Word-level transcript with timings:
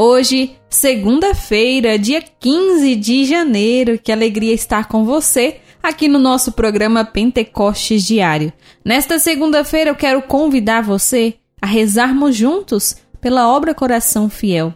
Hoje, 0.00 0.52
segunda-feira, 0.70 1.98
dia 1.98 2.22
15 2.22 2.94
de 2.94 3.24
janeiro, 3.24 3.98
que 3.98 4.12
alegria 4.12 4.54
estar 4.54 4.86
com 4.86 5.04
você 5.04 5.56
aqui 5.82 6.06
no 6.06 6.20
nosso 6.20 6.52
programa 6.52 7.04
Pentecostes 7.04 8.04
Diário. 8.04 8.52
Nesta 8.84 9.18
segunda-feira, 9.18 9.90
eu 9.90 9.96
quero 9.96 10.22
convidar 10.22 10.82
você 10.82 11.34
a 11.60 11.66
rezarmos 11.66 12.36
juntos 12.36 12.94
pela 13.20 13.48
obra 13.48 13.74
Coração 13.74 14.30
Fiel, 14.30 14.72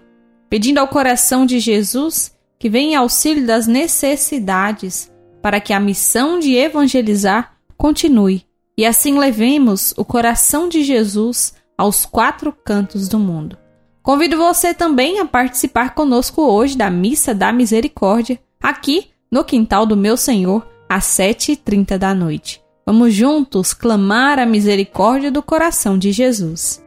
pedindo 0.51 0.79
ao 0.79 0.89
coração 0.89 1.47
de 1.47 1.61
Jesus 1.61 2.37
que 2.59 2.69
venha 2.69 2.95
em 2.95 2.97
auxílio 2.97 3.47
das 3.47 3.69
necessidades 3.69 5.09
para 5.41 5.61
que 5.61 5.73
a 5.73 5.79
missão 5.79 6.41
de 6.41 6.57
evangelizar 6.57 7.57
continue 7.79 8.43
e 8.77 8.85
assim 8.85 9.17
levemos 9.17 9.95
o 9.97 10.05
coração 10.05 10.69
de 10.69 10.83
Jesus 10.83 11.55
aos 11.79 12.05
quatro 12.05 12.53
cantos 12.53 13.07
do 13.07 13.21
mundo. 13.21 13.62
Convido 14.03 14.37
você 14.37 14.75
também 14.75 15.21
a 15.21 15.25
participar 15.25 15.95
conosco 15.95 16.43
hoje 16.43 16.77
da 16.77 16.91
Missa 16.91 17.33
da 17.33 17.53
Misericórdia, 17.53 18.37
aqui 18.61 19.11
no 19.31 19.45
quintal 19.45 19.87
do 19.87 19.97
meu 19.97 20.17
Senhor, 20.17 20.67
às 20.89 21.05
7h30 21.05 21.97
da 21.99 22.13
noite. 22.13 22.61
Vamos 22.85 23.15
juntos 23.15 23.73
clamar 23.73 24.41
a 24.41 24.45
misericórdia 24.45 25.31
do 25.31 25.41
coração 25.41 25.97
de 25.97 26.11
Jesus. 26.11 26.85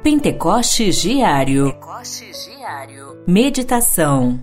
Pentecostes 0.00 1.02
Diário. 1.02 1.72
Pentecostes 1.72 2.48
Diário. 2.56 3.18
Meditação. 3.26 4.38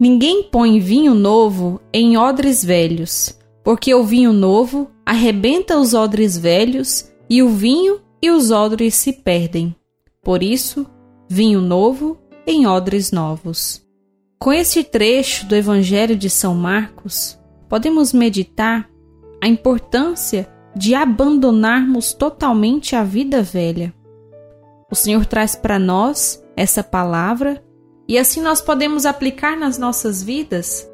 Ninguém 0.00 0.44
põe 0.44 0.80
vinho 0.80 1.14
novo 1.14 1.82
em 1.92 2.16
odres 2.16 2.64
velhos, 2.64 3.38
porque 3.62 3.94
o 3.94 4.04
vinho 4.04 4.32
novo 4.32 4.90
arrebenta 5.06 5.78
os 5.78 5.94
odres 5.94 6.36
velhos 6.36 7.08
e 7.30 7.40
o 7.40 7.48
vinho 7.48 8.00
e 8.20 8.28
os 8.28 8.50
odres 8.50 8.96
se 8.96 9.12
perdem. 9.12 9.74
Por 10.20 10.42
isso, 10.42 10.84
vinho 11.28 11.60
novo 11.60 12.18
em 12.44 12.66
odres 12.66 13.12
novos. 13.12 13.86
Com 14.38 14.52
este 14.52 14.82
trecho 14.82 15.46
do 15.46 15.54
Evangelho 15.54 16.16
de 16.16 16.28
São 16.28 16.54
Marcos, 16.54 17.38
podemos 17.68 18.12
meditar 18.12 18.90
a 19.42 19.46
importância 19.46 20.48
de 20.74 20.94
abandonarmos 20.94 22.12
totalmente 22.12 22.96
a 22.96 23.04
vida 23.04 23.42
velha. 23.42 23.94
O 24.90 24.94
Senhor 24.94 25.24
traz 25.24 25.54
para 25.54 25.78
nós 25.78 26.44
essa 26.56 26.82
palavra 26.82 27.64
e 28.08 28.18
assim 28.18 28.40
nós 28.40 28.60
podemos 28.60 29.06
aplicar 29.06 29.56
nas 29.56 29.78
nossas 29.78 30.22
vidas, 30.22 30.88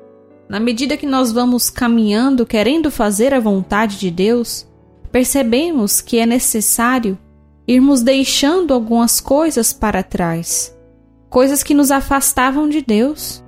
na 0.53 0.61
medida 0.61 0.99
que 0.99 1.07
nós 1.07 1.33
vamos 1.33 1.71
caminhando 1.71 2.45
querendo 2.45 2.91
fazer 2.91 3.33
a 3.33 3.41
vontade 3.41 3.99
de 3.99 4.11
Deus, 4.11 4.69
percebemos 5.11 6.03
que 6.03 6.19
é 6.19 6.27
necessário 6.27 7.19
irmos 7.67 8.03
deixando 8.03 8.75
algumas 8.75 9.19
coisas 9.19 9.73
para 9.73 10.03
trás, 10.03 10.77
coisas 11.31 11.63
que 11.63 11.73
nos 11.73 11.91
afastavam 11.91 12.69
de 12.69 12.83
Deus. 12.83 13.43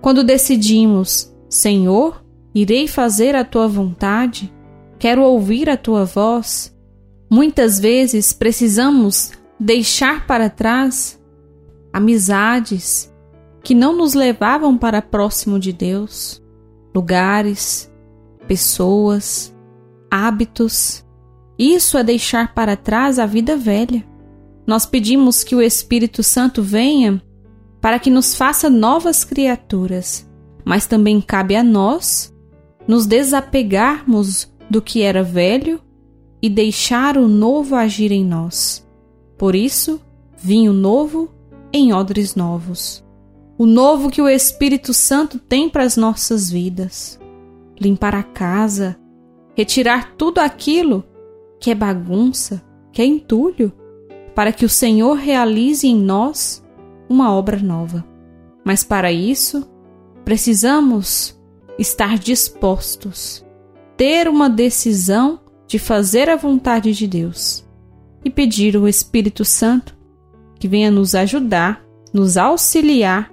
Quando 0.00 0.24
decidimos, 0.24 1.30
Senhor, 1.46 2.24
irei 2.54 2.88
fazer 2.88 3.36
a 3.36 3.44
tua 3.44 3.68
vontade, 3.68 4.50
quero 4.98 5.24
ouvir 5.24 5.68
a 5.68 5.76
tua 5.76 6.06
voz, 6.06 6.74
muitas 7.28 7.78
vezes 7.78 8.32
precisamos 8.32 9.30
deixar 9.60 10.26
para 10.26 10.48
trás 10.48 11.20
amizades 11.92 13.12
que 13.62 13.74
não 13.74 13.94
nos 13.94 14.14
levavam 14.14 14.78
para 14.78 15.02
próximo 15.02 15.58
de 15.58 15.70
Deus, 15.70 16.45
lugares, 16.96 17.92
pessoas, 18.48 19.54
hábitos. 20.10 21.04
Isso 21.58 21.98
é 21.98 22.02
deixar 22.02 22.54
para 22.54 22.74
trás 22.74 23.18
a 23.18 23.26
vida 23.26 23.54
velha. 23.54 24.02
Nós 24.66 24.86
pedimos 24.86 25.44
que 25.44 25.54
o 25.54 25.60
Espírito 25.60 26.22
Santo 26.22 26.62
venha 26.62 27.22
para 27.82 27.98
que 27.98 28.10
nos 28.10 28.34
faça 28.34 28.70
novas 28.70 29.24
criaturas, 29.24 30.28
mas 30.64 30.86
também 30.86 31.20
cabe 31.20 31.54
a 31.54 31.62
nós 31.62 32.34
nos 32.88 33.06
desapegarmos 33.06 34.50
do 34.70 34.80
que 34.80 35.02
era 35.02 35.22
velho 35.22 35.80
e 36.40 36.48
deixar 36.48 37.18
o 37.18 37.28
novo 37.28 37.74
agir 37.76 38.10
em 38.10 38.24
nós. 38.24 38.86
Por 39.36 39.54
isso, 39.54 40.00
vinho 40.36 40.72
novo 40.72 41.30
em 41.72 41.92
odres 41.92 42.34
novos. 42.34 43.05
O 43.58 43.64
novo 43.64 44.10
que 44.10 44.20
o 44.20 44.28
Espírito 44.28 44.92
Santo 44.92 45.38
tem 45.38 45.68
para 45.68 45.82
as 45.82 45.96
nossas 45.96 46.50
vidas. 46.50 47.18
Limpar 47.80 48.14
a 48.14 48.22
casa, 48.22 48.98
retirar 49.54 50.14
tudo 50.16 50.38
aquilo 50.38 51.02
que 51.58 51.70
é 51.70 51.74
bagunça, 51.74 52.62
que 52.92 53.00
é 53.00 53.04
entulho, 53.06 53.72
para 54.34 54.52
que 54.52 54.64
o 54.64 54.68
Senhor 54.68 55.14
realize 55.14 55.86
em 55.86 55.96
nós 55.96 56.62
uma 57.08 57.32
obra 57.32 57.56
nova. 57.56 58.04
Mas 58.62 58.84
para 58.84 59.10
isso, 59.10 59.66
precisamos 60.24 61.40
estar 61.78 62.18
dispostos, 62.18 63.44
ter 63.96 64.28
uma 64.28 64.50
decisão 64.50 65.40
de 65.66 65.78
fazer 65.78 66.28
a 66.28 66.36
vontade 66.36 66.92
de 66.92 67.06
Deus 67.06 67.66
e 68.24 68.30
pedir 68.30 68.76
o 68.76 68.86
Espírito 68.86 69.44
Santo 69.44 69.96
que 70.58 70.68
venha 70.68 70.90
nos 70.90 71.14
ajudar, 71.14 71.84
nos 72.12 72.36
auxiliar, 72.36 73.32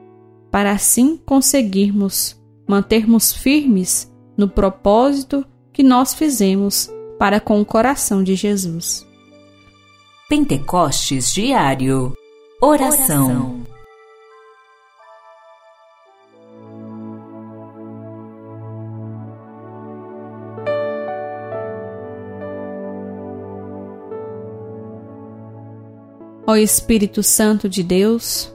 para 0.54 0.72
assim 0.72 1.18
conseguirmos 1.18 2.40
mantermos 2.68 3.34
firmes 3.34 4.14
no 4.38 4.48
propósito 4.48 5.44
que 5.74 5.82
nós 5.82 6.14
fizemos 6.14 6.92
para 7.18 7.40
com 7.40 7.60
o 7.60 7.66
coração 7.66 8.24
de 8.24 8.36
Jesus. 8.36 9.04
Pentecostes 10.30 11.34
Diário 11.34 12.14
Oração. 12.62 13.26
Oração. 13.26 13.64
Ó 26.46 26.56
Espírito 26.56 27.24
Santo 27.24 27.68
de 27.68 27.82
Deus, 27.82 28.53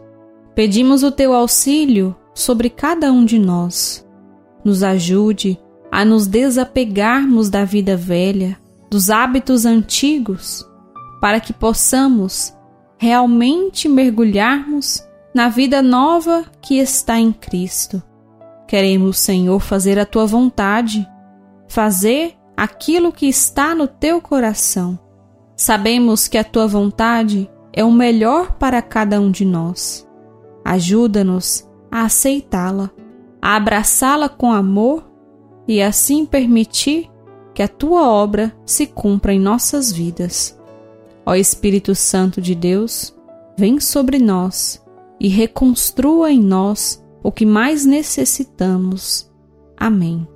pedimos 0.59 1.05
o 1.05 1.13
teu 1.13 1.35
auxílio 1.35 2.17
sobre 2.35 2.69
cada 2.69 3.13
um 3.13 3.25
de 3.25 3.39
nós. 3.39 4.05
Nos 4.65 4.83
ajude 4.83 5.57
a 5.89 6.05
nos 6.05 6.27
desapegarmos 6.27 7.49
da 7.49 7.65
vida 7.65 7.97
velha, 7.97 8.59
dos 8.91 9.09
hábitos 9.09 9.65
antigos, 9.65 10.69
para 11.21 11.39
que 11.39 11.53
possamos 11.53 12.53
realmente 12.99 13.89
mergulharmos 13.89 15.01
na 15.33 15.49
vida 15.49 15.81
nova 15.81 16.45
que 16.61 16.79
está 16.81 17.21
em 17.21 17.33
Cristo. 17.33 18.03
Queremos, 18.67 19.17
Senhor, 19.21 19.61
fazer 19.61 19.97
a 19.97 20.05
tua 20.05 20.27
vontade, 20.27 21.09
fazer 21.69 22.35
aquilo 22.57 23.13
que 23.13 23.29
está 23.29 23.77
no 23.77 23.87
teu 23.87 24.21
coração. 24.21 24.99
Sabemos 25.55 26.27
que 26.27 26.37
a 26.37 26.43
tua 26.43 26.67
vontade 26.67 27.49
é 27.73 27.85
o 27.85 27.93
melhor 27.93 28.55
para 28.55 28.83
cada 28.83 29.21
um 29.21 29.31
de 29.31 29.45
nós. 29.45 30.08
Ajuda-nos 30.69 31.67
a 31.91 32.03
aceitá-la, 32.03 32.91
a 33.41 33.57
abraçá-la 33.57 34.29
com 34.29 34.53
amor 34.53 35.11
e 35.67 35.81
assim 35.81 36.27
permitir 36.27 37.11
que 37.55 37.63
a 37.63 37.69
tua 37.69 38.07
obra 38.07 38.55
se 38.67 38.87
cumpra 38.87 39.33
em 39.33 39.41
nossas 39.41 39.91
vidas. 39.91 40.61
Ó 41.25 41.35
Espírito 41.35 41.95
Santo 41.95 42.43
de 42.43 42.55
Deus, 42.55 43.17
vem 43.57 43.81
sobre 43.81 44.19
nós 44.19 44.85
e 45.19 45.27
reconstrua 45.27 46.31
em 46.31 46.43
nós 46.43 47.03
o 47.23 47.33
que 47.33 47.47
mais 47.47 47.87
necessitamos. 47.87 49.27
Amém. 49.75 50.29